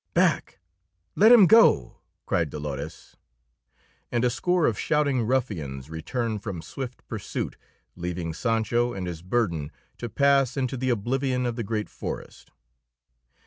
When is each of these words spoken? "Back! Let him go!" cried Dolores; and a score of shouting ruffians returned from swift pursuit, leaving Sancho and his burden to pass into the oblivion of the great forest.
"Back! 0.15 0.57
Let 1.15 1.31
him 1.31 1.45
go!" 1.45 1.99
cried 2.25 2.49
Dolores; 2.49 3.17
and 4.11 4.25
a 4.25 4.31
score 4.31 4.65
of 4.65 4.79
shouting 4.79 5.21
ruffians 5.27 5.91
returned 5.91 6.41
from 6.41 6.63
swift 6.63 7.07
pursuit, 7.07 7.55
leaving 7.95 8.33
Sancho 8.33 8.93
and 8.95 9.05
his 9.05 9.21
burden 9.21 9.71
to 9.99 10.09
pass 10.09 10.57
into 10.57 10.75
the 10.75 10.89
oblivion 10.89 11.45
of 11.45 11.55
the 11.55 11.61
great 11.61 11.87
forest. 11.87 12.49